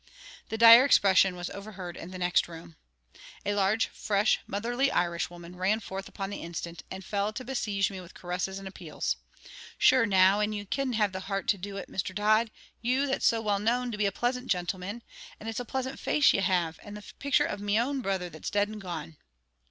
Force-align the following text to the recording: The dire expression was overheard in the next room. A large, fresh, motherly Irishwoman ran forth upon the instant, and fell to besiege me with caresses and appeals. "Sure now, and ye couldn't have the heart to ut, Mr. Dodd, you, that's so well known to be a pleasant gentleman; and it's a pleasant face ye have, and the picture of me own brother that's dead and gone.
The 0.49 0.57
dire 0.57 0.83
expression 0.83 1.35
was 1.35 1.51
overheard 1.51 1.95
in 1.95 2.09
the 2.09 2.17
next 2.17 2.47
room. 2.47 2.75
A 3.45 3.53
large, 3.53 3.85
fresh, 3.89 4.39
motherly 4.47 4.89
Irishwoman 4.89 5.55
ran 5.55 5.79
forth 5.79 6.07
upon 6.09 6.31
the 6.31 6.41
instant, 6.41 6.81
and 6.89 7.05
fell 7.05 7.31
to 7.33 7.45
besiege 7.45 7.91
me 7.91 8.01
with 8.01 8.15
caresses 8.15 8.57
and 8.57 8.67
appeals. 8.67 9.17
"Sure 9.77 10.07
now, 10.07 10.39
and 10.39 10.55
ye 10.55 10.65
couldn't 10.65 10.93
have 10.93 11.11
the 11.11 11.19
heart 11.29 11.47
to 11.49 11.77
ut, 11.79 11.87
Mr. 11.87 12.15
Dodd, 12.15 12.49
you, 12.81 13.05
that's 13.05 13.27
so 13.27 13.41
well 13.41 13.59
known 13.59 13.91
to 13.91 13.97
be 13.99 14.07
a 14.07 14.11
pleasant 14.11 14.47
gentleman; 14.47 15.03
and 15.39 15.47
it's 15.47 15.59
a 15.59 15.65
pleasant 15.65 15.99
face 15.99 16.33
ye 16.33 16.39
have, 16.39 16.79
and 16.81 16.97
the 16.97 17.03
picture 17.19 17.45
of 17.45 17.61
me 17.61 17.79
own 17.79 18.01
brother 18.01 18.27
that's 18.27 18.49
dead 18.49 18.69
and 18.69 18.81
gone. 18.81 19.17